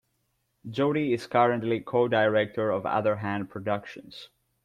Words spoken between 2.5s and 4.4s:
of Other Hand Productions.